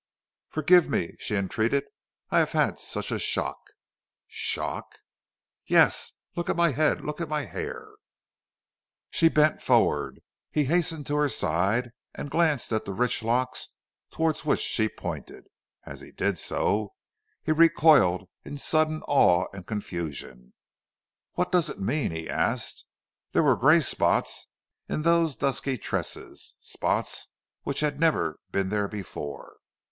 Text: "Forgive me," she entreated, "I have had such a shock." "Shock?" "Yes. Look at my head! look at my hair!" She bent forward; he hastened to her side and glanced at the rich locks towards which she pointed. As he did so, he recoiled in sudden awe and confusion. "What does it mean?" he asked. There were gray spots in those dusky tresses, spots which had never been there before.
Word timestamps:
"Forgive 0.49 0.89
me," 0.89 1.15
she 1.19 1.35
entreated, 1.35 1.83
"I 2.31 2.39
have 2.39 2.53
had 2.53 2.79
such 2.79 3.11
a 3.11 3.19
shock." 3.19 3.59
"Shock?" 4.25 4.97
"Yes. 5.67 6.13
Look 6.35 6.49
at 6.49 6.55
my 6.55 6.71
head! 6.71 7.01
look 7.01 7.21
at 7.21 7.29
my 7.29 7.43
hair!" 7.45 7.87
She 9.11 9.29
bent 9.29 9.61
forward; 9.61 10.23
he 10.49 10.63
hastened 10.63 11.05
to 11.05 11.17
her 11.17 11.29
side 11.29 11.91
and 12.15 12.31
glanced 12.31 12.73
at 12.73 12.85
the 12.85 12.95
rich 12.95 13.21
locks 13.21 13.67
towards 14.09 14.43
which 14.43 14.61
she 14.61 14.89
pointed. 14.89 15.43
As 15.85 16.01
he 16.01 16.11
did 16.11 16.39
so, 16.39 16.93
he 17.43 17.51
recoiled 17.51 18.27
in 18.43 18.57
sudden 18.57 19.03
awe 19.07 19.45
and 19.53 19.67
confusion. 19.67 20.53
"What 21.33 21.51
does 21.51 21.69
it 21.69 21.79
mean?" 21.79 22.09
he 22.09 22.27
asked. 22.27 22.85
There 23.33 23.43
were 23.43 23.55
gray 23.55 23.81
spots 23.81 24.47
in 24.89 25.03
those 25.03 25.35
dusky 25.35 25.77
tresses, 25.77 26.55
spots 26.59 27.27
which 27.61 27.81
had 27.81 27.99
never 27.99 28.39
been 28.51 28.69
there 28.69 28.87
before. 28.87 29.57